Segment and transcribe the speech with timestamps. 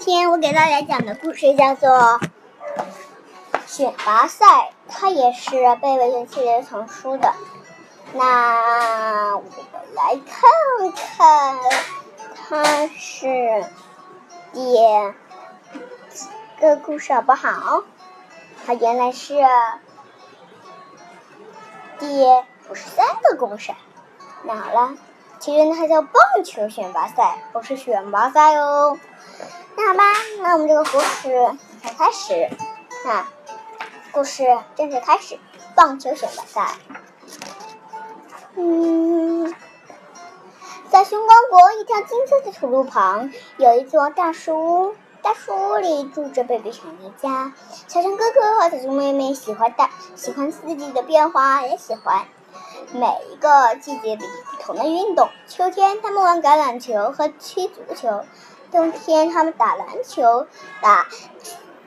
[0.00, 1.90] 今天我给大家讲的故事叫做
[3.66, 4.46] 《选拔赛》，
[4.88, 5.50] 它也是
[5.82, 7.34] 贝贝熊系列丛书的。
[8.12, 9.50] 那我们
[9.94, 11.58] 来看看，
[12.36, 13.64] 它是
[14.52, 14.72] 第
[16.10, 16.26] 几
[16.60, 17.82] 个故事好不好？
[18.64, 19.34] 它原来是
[21.98, 22.24] 第
[22.70, 23.74] 五十三个故事。
[24.44, 24.96] 那好了。
[25.38, 26.12] 其实它叫棒
[26.44, 28.98] 球选拔赛，不是选拔赛哦。
[29.76, 30.02] 那好吧，
[30.40, 32.50] 那我们这个故事才开始。
[33.04, 33.26] 那
[34.10, 35.38] 故事正式开始，
[35.76, 36.74] 棒球选拔赛。
[38.56, 39.54] 嗯，
[40.90, 44.94] 在熊光国一条金色的土路旁，有一座大树屋。
[45.20, 47.52] 大树屋里住着贝贝熊一家。
[47.86, 52.24] 小熊哥哥和小熊妹妹喜欢大，喜欢四季的变化，也喜欢。
[52.92, 55.28] 每一个季节里不同的运动。
[55.46, 58.24] 秋天，他们玩橄榄球和踢足球；
[58.70, 60.46] 冬天，他们打篮球、
[60.80, 61.06] 打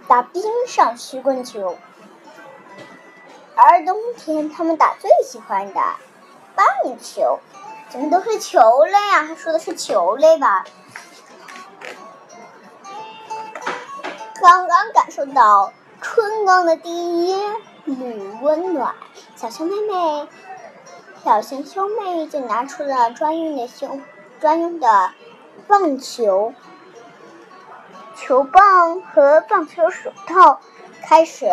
[0.08, 1.76] 打冰上曲棍球；
[3.56, 5.82] 而冬天，他们打最喜欢的
[6.56, 6.66] 棒
[7.02, 7.40] 球。
[7.90, 9.28] 怎么都是球类啊？
[9.28, 10.64] 他说的是球类吧？
[14.42, 17.36] 刚刚感受到春光的第一
[17.84, 18.96] 缕温暖，
[19.36, 20.28] 小熊妹妹。
[21.24, 24.02] 小熊兄妹就拿出了专用的胸
[24.40, 25.12] 专用的
[25.68, 26.56] 棒球
[28.16, 30.60] 球棒和棒球手套，
[31.04, 31.46] 开始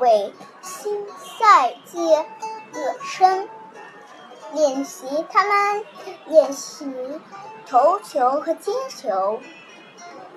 [0.00, 0.32] 为
[0.62, 1.06] 新
[1.38, 2.14] 赛季
[2.72, 3.46] 热身
[4.52, 5.26] 练习。
[5.30, 5.84] 他们
[6.26, 6.90] 练习
[7.66, 9.38] 投球和接球，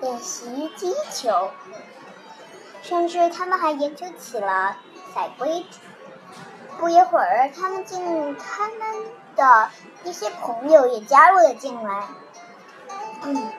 [0.02, 1.50] 练习击球，
[2.82, 4.76] 甚至他们还研究起了
[5.14, 5.64] 赛规。
[6.78, 8.78] 不一会儿，他们进他们
[9.34, 9.68] 的
[10.04, 12.04] 一些朋友也加入了进来。
[13.24, 13.50] 嗯，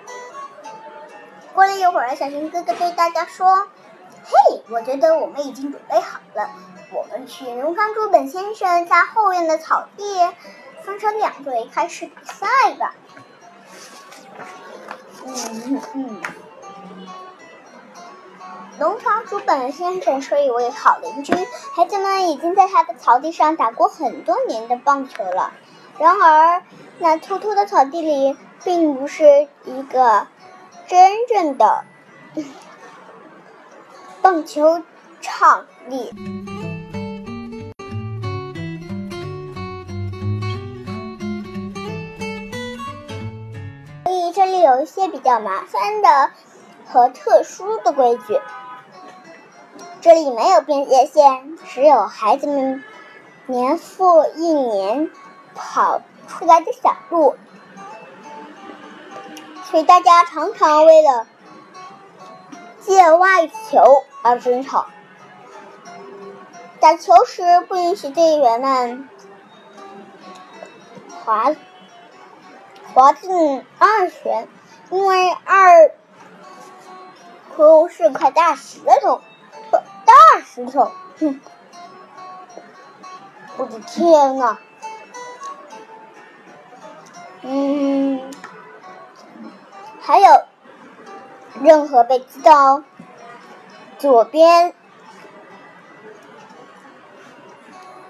[1.53, 3.67] 过了一会儿，小熊哥哥对大家说
[4.23, 6.49] ：“嘿，我觉得我们已经准备好了，
[6.91, 10.03] 我们去荣方珠本先生家后院的草地，
[10.83, 12.47] 分成两队开始比赛
[12.79, 12.95] 吧。”
[15.27, 16.21] 嗯嗯嗯。
[18.79, 21.33] 农场主本先生是一位好邻居，
[21.75, 25.51] 孩子们已经在他的草地上打过很多年的棒球了。
[25.97, 26.63] 然而，
[26.97, 30.27] 那秃秃的草地里并不是一个
[30.87, 31.83] 真正的
[34.23, 34.81] 棒球
[35.19, 36.13] 场地，
[44.05, 46.31] 所以这里有一些比较麻烦的
[46.87, 48.39] 和特殊的规矩。
[50.01, 52.81] 这里没有边界线，只有孩子们
[53.47, 55.11] 年复一年
[55.55, 57.35] 跑出来的小路，
[59.65, 61.27] 所以大家常常为了
[62.79, 63.83] 界外球
[64.23, 64.87] 而争吵。
[66.79, 69.09] 打球时不允许队员们
[71.25, 71.53] 滑
[72.93, 74.47] 滑进二圈，
[74.91, 75.91] 因为二
[77.53, 79.19] 空是块大石头。
[80.41, 81.39] 石头，哼！
[83.57, 84.57] 我的天呐！
[87.41, 88.31] 嗯，
[90.01, 90.43] 还有，
[91.61, 92.83] 任何被击到
[93.97, 94.73] 左边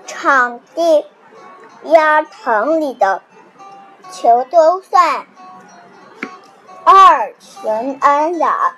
[0.06, 1.06] 场地
[1.84, 3.22] 压场里的
[4.11, 5.25] 球都算
[6.84, 8.75] 二全安打，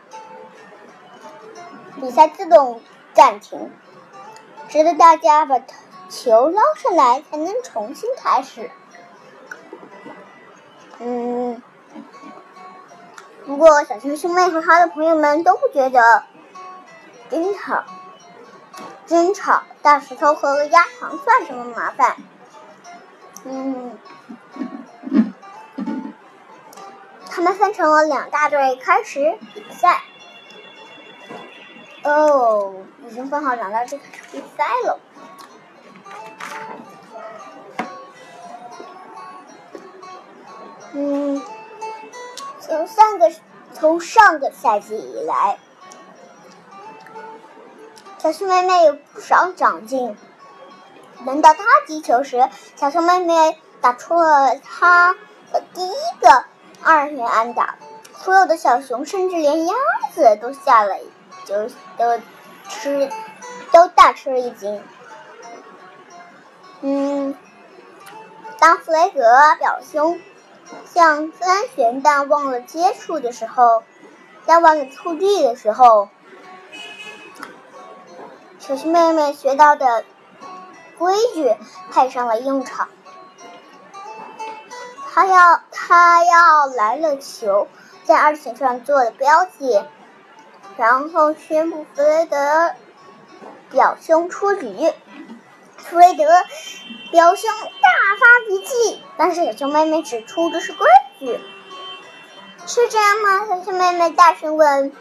[2.00, 2.81] 比赛自动。
[3.14, 3.72] 暂停，
[4.70, 5.60] 直到大家把
[6.10, 8.72] 球捞上来，才能重新开始。
[11.00, 11.62] 嗯，
[13.46, 16.24] 不过小熊兄妹和他的朋友们都不觉得
[17.30, 17.84] 争吵、
[19.08, 22.16] 争吵大石头和鸭床算什么麻烦。
[23.44, 23.98] 嗯，
[27.30, 30.04] 他们分成了两大队，开始比赛。
[32.04, 32.75] 哦，
[33.12, 35.00] 已经分好两大队开始比赛了。
[40.94, 41.42] 嗯，
[42.62, 43.30] 从上个
[43.74, 45.60] 从上个赛季以来，
[48.18, 50.16] 小熊妹妹有不少长进。
[51.25, 55.14] 轮到她击球时，小熊妹妹打出了她
[55.52, 56.46] 的第一个
[56.81, 57.75] 二连安打，
[58.14, 59.74] 所有的小熊，甚至连鸭
[60.14, 60.96] 子都吓了。
[61.44, 61.68] 就
[61.98, 62.22] 都
[62.71, 63.09] 吃，
[63.71, 64.81] 都大吃了一惊。
[66.81, 67.35] 嗯，
[68.59, 69.21] 当弗雷格
[69.59, 70.19] 表兄
[70.85, 73.83] 向自然旋弹忘了接触的时候，
[74.45, 76.09] 在玩蹴地的时候，
[78.57, 80.03] 小熊妹妹学到的
[80.97, 81.56] 规矩
[81.91, 82.89] 派上了用场。
[85.13, 87.68] 她要她要来了球，
[88.06, 89.83] 在二线上做了标记，
[90.81, 92.74] 然后宣布弗雷德
[93.69, 94.92] 表兄出局。
[95.78, 96.24] 弗雷德
[97.12, 97.89] 表兄大
[98.19, 100.88] 发脾气，但是小熊妹妹指出这是规
[101.19, 101.39] 矩。
[102.66, 103.45] 是这样吗？
[103.48, 104.92] 小熊妹妹大声问。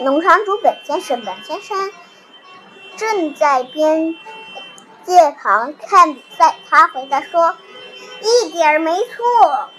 [0.00, 1.90] 农场主本先生，本先生
[2.98, 4.14] 正在边
[5.04, 6.56] 界旁看比赛。
[6.68, 7.56] 他回答说
[8.20, 9.70] ：“一点没错。”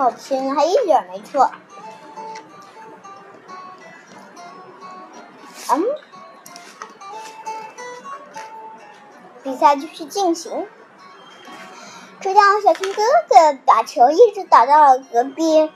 [0.00, 1.50] 好听，还一点没错。
[5.68, 5.84] 嗯，
[9.42, 10.66] 比赛继续进行。
[12.22, 15.70] 这样，小熊哥哥把球一直打到了隔壁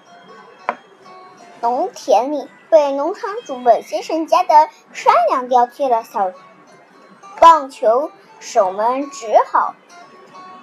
[1.60, 6.02] 农田里，被农场主本先生家的山羊叼去了。
[6.02, 6.32] 小
[7.40, 8.10] 棒球
[8.40, 9.74] 手们只好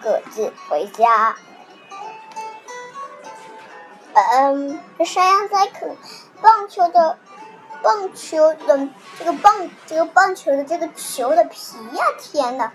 [0.01, 1.35] 各自回家。
[4.21, 5.95] 嗯，这山羊在啃
[6.41, 7.17] 棒球的
[7.81, 8.87] 棒球的
[9.17, 12.05] 这个棒这个棒球的这个球的皮呀！
[12.19, 12.71] 天呐！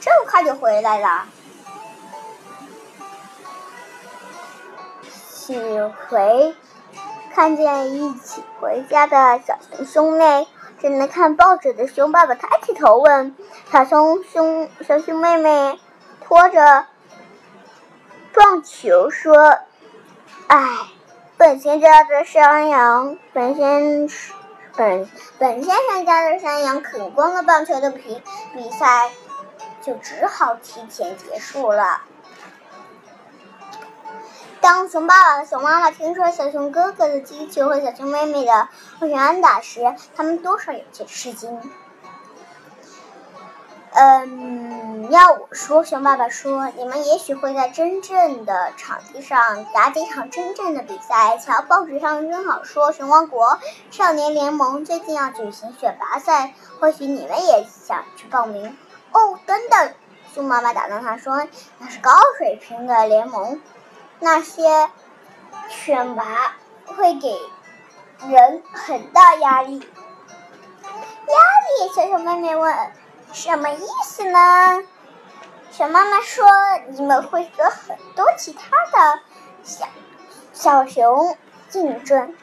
[0.00, 1.26] 这么快就回来了？
[5.02, 5.58] 喜
[6.08, 6.54] 回
[7.34, 10.46] 看见一起回家的小熊兄妹，
[10.80, 13.34] 正在看报纸的熊爸爸抬起头问
[13.72, 15.80] ：“小熊兄小熊妹妹
[16.22, 16.86] 拖着
[18.40, 19.58] 撞球说，
[20.46, 20.68] 哎，
[21.36, 24.08] 本先生家的山羊，本先
[24.76, 25.08] 本
[25.40, 28.22] 本先生家的山羊啃光了棒球的皮，
[28.54, 29.10] 比赛。”
[29.82, 32.02] 就只好提前结束了。
[34.60, 41.58] 当熊爸爸和熊妈妈听说小熊哥哥的击球和小熊妹妹的安全打时，他们多少有些吃惊。
[44.00, 51.36] 嗯，要我说，熊爸爸说，你们也许会在真正的场地上打几场真正的比赛。
[51.36, 53.58] 瞧，报纸上正好说，熊王国
[53.90, 58.78] 少年联盟最近要举行选拔赛，或许你们也想去报名。
[59.10, 59.92] 哦，等等！
[60.32, 61.48] 熊妈妈打断他说
[61.78, 63.60] ：“那是高水平的联盟，
[64.20, 64.88] 那些
[65.68, 66.54] 选拔
[66.86, 67.36] 会给
[68.28, 69.80] 人很大压力。”
[70.84, 71.92] 压力？
[71.96, 72.72] 小熊妹妹问
[73.32, 74.82] ：“什么意思呢？”
[75.70, 76.46] 熊妈妈说
[76.88, 79.20] ：“你们会和很多其他的
[79.62, 79.86] 小
[80.52, 81.36] 小熊
[81.68, 82.34] 竞争，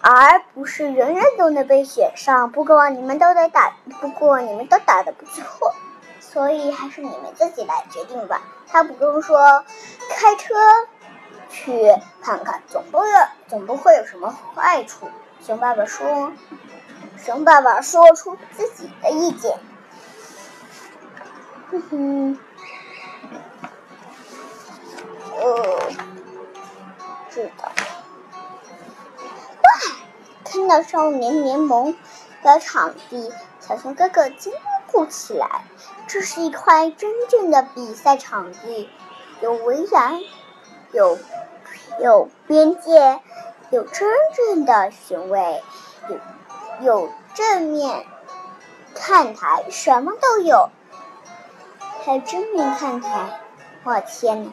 [0.00, 2.50] 而不是人人都能被选上。
[2.50, 5.74] 不过你们都得打，不过你们都打得不错。
[6.20, 8.42] ”所以还是你们自己来决定吧。
[8.68, 9.64] 他补充说
[10.10, 10.54] ：“开车
[11.50, 13.02] 去看看，总不
[13.48, 15.10] 总不会有什么坏处。”
[15.44, 16.32] 熊爸爸说
[17.22, 19.58] ：“熊爸爸说出自己的意见。”
[21.70, 22.38] 哼哼，
[25.36, 25.90] 呃，
[27.28, 27.70] 知道。
[29.62, 29.70] 哇！
[30.44, 31.94] 看到少年联盟
[32.42, 33.30] 的场地，
[33.60, 34.50] 小熊哥哥惊
[34.86, 35.64] 呼起来。
[36.06, 38.88] 这是一块真正的比赛场地，
[39.42, 40.20] 有围栏，
[40.92, 41.18] 有
[42.00, 43.20] 有边界，
[43.68, 45.62] 有真正的巡卫，
[46.08, 46.16] 有
[46.80, 48.06] 有正面
[48.94, 50.70] 看台，什么都有。
[52.08, 53.38] 还有正面看台，
[53.84, 54.50] 我天哪！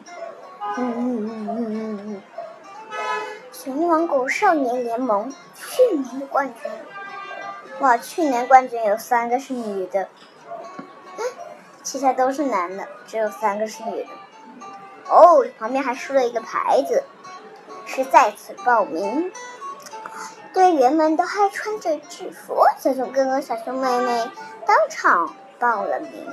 [0.76, 2.22] 嗯嗯嗯嗯嗯嗯。
[3.50, 6.70] 熊王国少年联盟去年的冠军，
[7.78, 10.06] 哇，去年冠军有三个是女的。
[11.82, 14.10] 其他都是男的，只有三个是女的。
[15.08, 17.04] 哦，旁边还竖了一个牌子，
[17.86, 19.32] 是在此报名。
[20.52, 24.30] 队员们都还穿着制服，小熊哥哥、小熊妹妹
[24.66, 26.30] 当场报了名。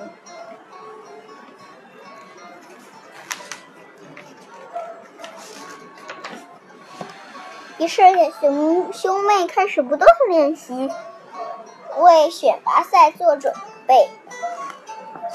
[7.84, 10.90] 于是，小熊兄妹开始不断练习，
[11.98, 13.54] 为选拔赛做准
[13.86, 14.10] 备。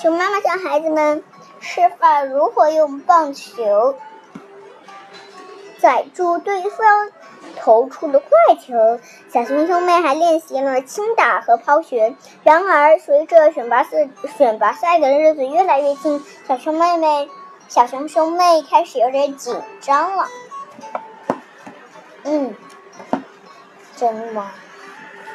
[0.00, 1.23] 熊妈妈向孩子们
[1.61, 3.97] 示范如何用棒球
[5.78, 7.11] 载住对方
[7.61, 8.99] 投出的怪球。
[9.31, 12.17] 小熊兄妹还练习了轻打和抛旋。
[12.45, 17.28] 然而，随着选拔赛选拔赛的日子越来越近，小熊妹妹、
[17.69, 20.26] 小熊兄妹开始有点紧张了。
[22.31, 22.55] 嗯，
[23.97, 24.53] 真吗？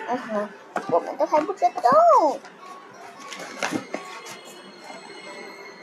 [0.08, 0.50] 嗯哼，
[0.92, 2.38] 我们都还不知道。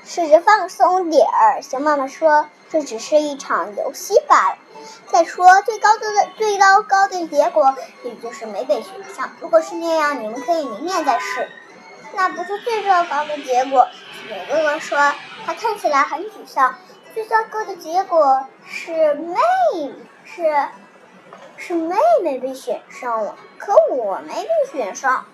[0.05, 1.63] 试着放松点儿。
[1.63, 4.59] 熊妈妈说：“这只是一场游戏罢了。
[5.09, 7.75] 再说，最高的最糟糕的结果
[8.05, 9.31] 也就是没被选上。
[9.41, 11.49] 如果是那样，你们可以明年再试。
[12.15, 13.89] 那不是最糟糕的结果。”
[14.29, 14.97] 熊哥哥说
[15.45, 16.77] ：“他看起来很沮丧。
[17.13, 19.35] 最糟糕的结果是妹
[20.25, 20.69] 是
[21.61, 25.27] 是妹妹被选上了，可我没被选上。”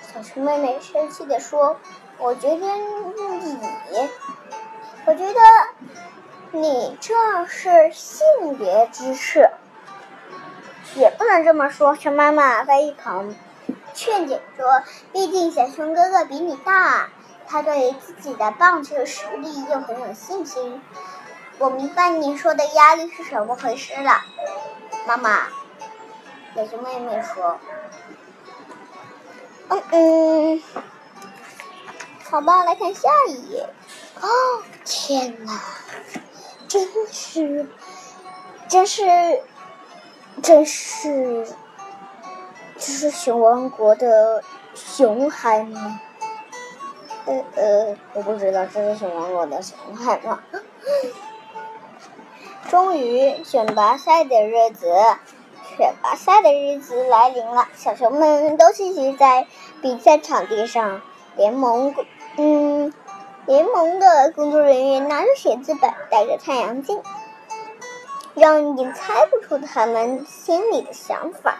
[0.00, 1.76] 小熊妹妹生气地说
[2.16, 3.58] ：“我觉得你，
[5.06, 5.40] 我觉得
[6.52, 7.14] 你这
[7.46, 9.50] 是性别歧视，
[10.94, 13.34] 也不能这么说。”熊妈妈在一旁
[13.92, 14.82] 劝解说
[15.12, 17.08] ：“毕竟小熊哥哥比你大，
[17.46, 20.80] 他对自己的棒球实力又很有信心。
[21.60, 24.24] 我明白你说的压力是什么回事了。”
[25.06, 25.46] 妈妈，
[26.56, 27.60] 小熊妹妹说。
[29.68, 30.62] 嗯嗯，
[32.24, 33.68] 好吧，来看下一页。
[34.22, 34.28] 哦，
[34.84, 35.60] 天哪，
[36.66, 37.66] 真是，
[38.66, 39.42] 真是，
[40.42, 41.46] 真是，
[42.78, 44.42] 这是熊王国的
[44.74, 46.00] 熊孩吗？
[47.26, 50.42] 呃呃，我不知道这是熊王国的熊孩吗？
[52.70, 54.94] 终于，选拔赛的日子。
[55.76, 59.48] 选拔赛的日子来临了，小熊们都聚集在
[59.82, 61.02] 比赛场地上。
[61.34, 61.92] 联盟，
[62.36, 62.94] 嗯，
[63.46, 67.02] 联盟的工作人员拿着写字本，戴着太阳镜，
[68.34, 71.56] 让你猜不出他们心里的想法。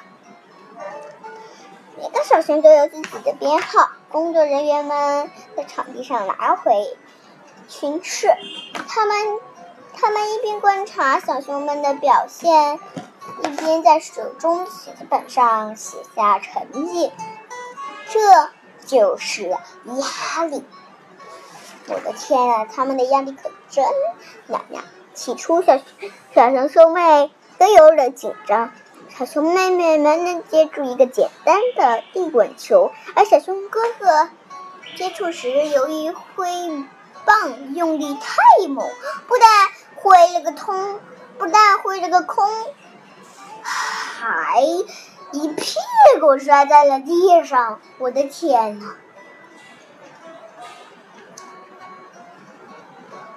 [2.00, 3.90] 每个小熊都有自己的编号。
[4.12, 6.96] 工作人员们在场地上来回
[7.68, 8.28] 巡视，
[8.88, 9.16] 他们，
[9.92, 12.78] 他们一边观察小熊们的表现。
[13.44, 17.12] 一边在手中写字本上写下成绩，
[18.08, 18.50] 这
[18.86, 20.64] 就是压力。
[21.86, 23.84] 我的天啊，他们的压力可真
[24.46, 24.84] 难呀！
[25.14, 25.78] 起初，小
[26.34, 28.72] 小熊兄妹都有点紧张。
[29.16, 34.28] 小熊妹妹没能接住一个简单的地滚球，而小熊哥哥
[34.96, 36.46] 接触时，由于挥
[37.24, 38.88] 棒用力太猛，
[39.28, 39.48] 不但
[40.02, 40.98] 挥了个通，
[41.38, 42.48] 不但挥了个空。
[43.62, 44.62] 还
[45.32, 45.74] 一屁
[46.20, 48.96] 股摔在了地上，我的天哪！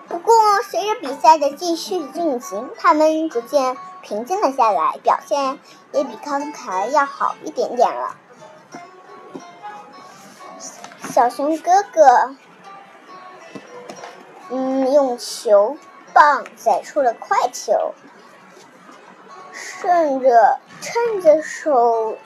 [0.07, 0.33] 不过，
[0.69, 5.59] 随着比赛的继续进行，他们逐渐平静了下来，表现
[5.91, 8.15] 也比刚才要好一点点了。
[11.09, 12.35] 小熊哥哥，
[14.49, 15.77] 嗯，用球
[16.13, 17.93] 棒甩出了快球。
[19.51, 22.17] 顺着趁着手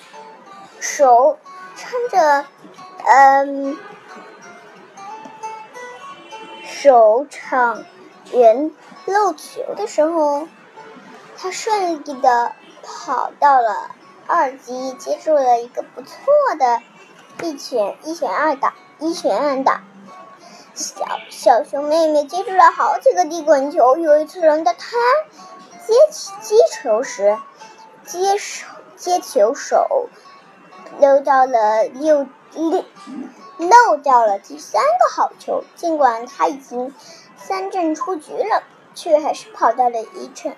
[0.79, 1.39] 手
[1.75, 2.45] 撑着
[3.05, 3.77] 嗯
[6.63, 7.83] 手场
[8.31, 8.71] 圆
[9.05, 10.47] 漏球的时候，
[11.37, 12.53] 他顺利的
[12.83, 13.91] 跑到了
[14.27, 16.15] 二级，接住了一个不错
[16.59, 16.81] 的
[17.41, 19.83] 一拳一拳二打一拳二打。
[20.77, 24.97] 小小熊妹妹接住了好几个地滚球，有一次轮到她。
[25.87, 27.35] 接起接球时，
[28.05, 30.07] 接手接球手
[30.99, 32.85] 漏到了六六
[33.57, 35.63] 漏掉了第三个好球。
[35.75, 36.93] 尽管他已经
[37.37, 38.61] 三振出局了，
[38.93, 40.55] 却还是跑到了一阵。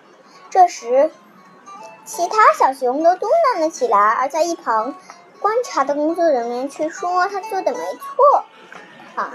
[0.49, 1.11] 这时，
[2.03, 4.95] 其他小熊都嘟囔了起来，而在一旁
[5.39, 8.43] 观察的工作人员却说他做的没错。
[9.15, 9.31] 啊！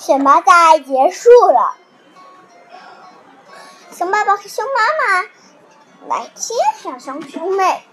[0.00, 1.76] 选拔赛结束了。
[3.92, 5.28] 熊爸爸和熊妈妈
[6.08, 7.84] 来接小熊兄妹。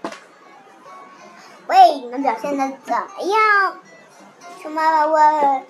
[1.66, 3.76] 喂，你们表现的怎么样？
[4.62, 5.66] 熊妈妈问。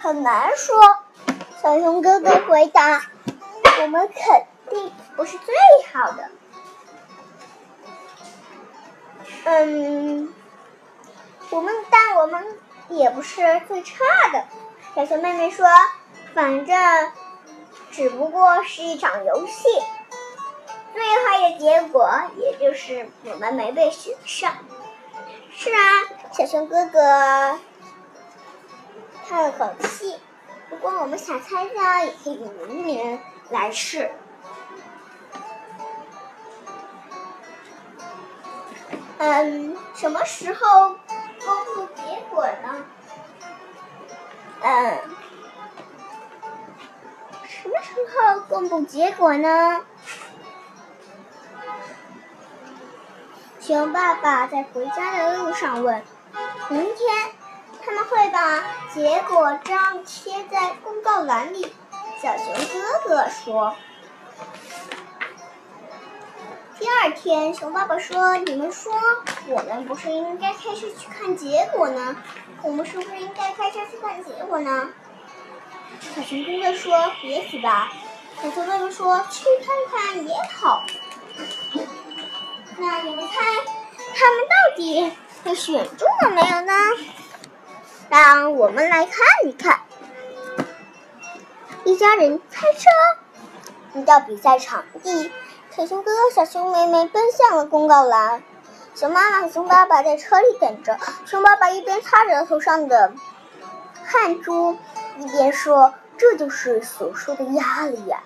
[0.00, 0.98] 很难说。
[1.62, 3.06] 小熊哥哥回答
[3.80, 5.54] ：“我们肯定不是最
[5.94, 6.30] 好的。”
[9.44, 10.30] 嗯，
[11.48, 12.58] 我们，但我们
[12.88, 13.94] 也不是最差
[14.32, 14.44] 的。
[14.94, 15.66] 小熊妹妹说。
[16.34, 17.12] 反正
[17.90, 19.64] 只不过是一场游戏，
[20.92, 24.52] 最坏的结果也就是我们没被选上。
[25.50, 25.80] 是啊，
[26.32, 27.58] 小熊哥哥
[29.26, 30.20] 叹了口气。
[30.70, 33.18] 如果我们想参加，也可以明年
[33.48, 34.12] 来试。
[39.16, 40.94] 嗯，什么时候
[41.48, 42.84] 公布结果呢？
[44.60, 44.98] 嗯。
[47.48, 49.80] 什么时候公布结果呢？
[53.60, 56.02] 熊爸爸在回家的路上问
[56.68, 57.32] ：“明天
[57.82, 58.62] 他们会把
[58.94, 61.74] 结果章贴在公告栏里？”
[62.20, 63.74] 小熊哥哥说。
[66.88, 68.94] 第二天，熊爸爸说：“你们说，
[69.46, 72.16] 我们不是应该开车去看结果呢？
[72.62, 74.88] 我们是不是应该开车去看结果呢？”
[76.00, 77.92] 小熊哥哥说：“也许吧。”
[78.42, 80.82] 小熊妹妹说：“去看看也好。”
[82.78, 83.34] 那你们猜，
[84.14, 85.12] 他们到底
[85.44, 86.72] 被选中了没有呢？
[88.08, 89.14] 让我们来看
[89.44, 89.82] 一看。
[91.84, 95.30] 一家人开车到比赛场地。
[95.78, 98.42] 小熊哥哥、小熊妹妹奔向了公告栏，
[98.96, 100.98] 熊妈妈和熊爸爸在车里等着。
[101.24, 103.12] 熊爸爸一边擦着头上的
[104.04, 104.76] 汗珠，
[105.20, 108.24] 一边说：“这就是所说的压力呀。”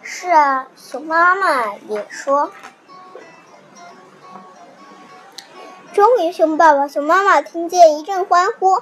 [0.00, 2.52] 是啊，熊妈妈也说。
[5.92, 8.80] 终于，熊爸爸、熊妈妈听见一阵欢呼，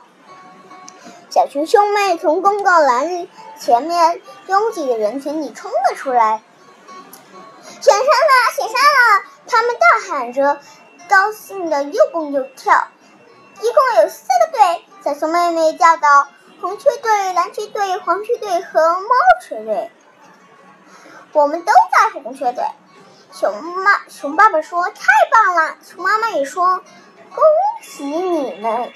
[1.30, 3.26] 小熊兄妹从公告栏
[3.58, 6.42] 前面拥挤的人群里冲了出来。
[7.80, 9.22] 选上了，选上了！
[9.46, 10.60] 他们大喊着，
[11.08, 12.88] 高兴的又蹦又跳。
[13.60, 16.28] 一共有四个队，小熊妹妹叫道
[16.60, 19.08] ：“红雀队、蓝雀队、黄雀队和猫
[19.42, 19.90] 雀队。”
[21.32, 22.64] 我们都在红雀队。
[23.32, 26.82] 熊妈、熊爸爸说：“太棒了！”熊妈妈也说
[27.34, 27.42] ：“恭
[27.82, 28.92] 喜你们！”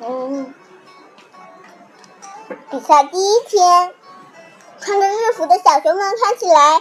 [0.00, 0.54] 嗯，
[2.70, 3.94] 比赛第一天。
[4.88, 6.80] 穿着制服的小熊们看起来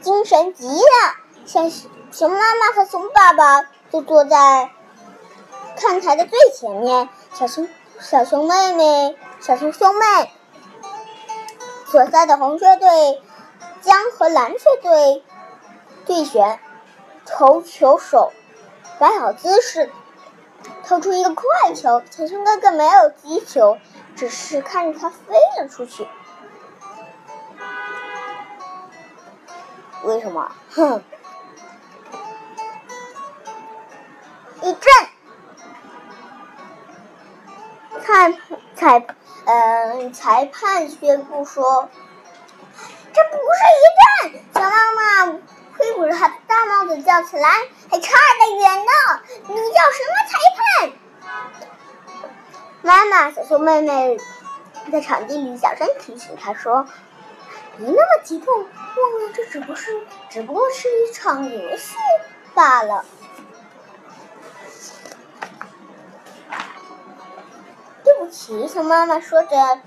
[0.00, 1.14] 精神极了。
[1.46, 1.70] 小
[2.10, 4.72] 熊妈妈和熊爸爸就坐在
[5.76, 7.08] 看台的最前面。
[7.32, 7.68] 小熊
[8.00, 10.32] 小熊妹妹、小熊兄妹
[11.86, 13.22] 所在的红雀队
[13.82, 15.22] 将和蓝雀队
[16.06, 16.58] 对选，
[17.24, 18.32] 投球手
[18.98, 19.92] 摆好姿势，
[20.84, 22.02] 投出一个快球。
[22.10, 23.78] 小熊哥哥没有击球，
[24.16, 26.08] 只是看着它飞了出去。
[30.04, 30.52] 为什么？
[30.74, 31.02] 哼！
[34.60, 34.92] 一阵，
[38.02, 38.38] 裁
[38.76, 39.06] 裁
[39.46, 41.88] 嗯，裁判宣布说
[43.14, 43.84] ：“这不是一
[44.30, 45.38] 阵。”小妈妈
[45.78, 47.48] 挥舞着她的大帽子叫起来
[47.90, 48.92] ：“还差得远呢！
[49.48, 50.92] 你叫什么裁判？”
[52.82, 54.18] 妈妈、小熊妹妹
[54.92, 56.86] 在场地里小声提醒他说。
[57.78, 61.96] 别那么激动，忘了这只不是，只不过是一场游戏
[62.54, 63.04] 罢了。
[68.04, 69.80] 对不起，熊妈妈说着，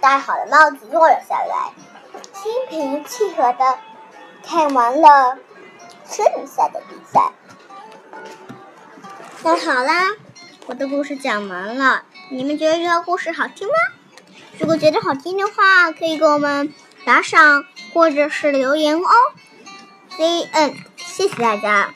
[0.00, 1.72] 戴好了帽子坐了下来，
[2.32, 3.78] 心平气和的
[4.44, 5.38] 看完了
[6.06, 7.32] 剩下的比赛。
[9.42, 10.14] 那好啦，
[10.66, 13.74] 我的故事讲完了，你们觉得这个故事好听吗？
[14.60, 16.72] 如果觉得好听的话，可以给我们
[17.04, 19.08] 打赏或者是留言哦。
[20.16, 21.94] C N，谢谢大家。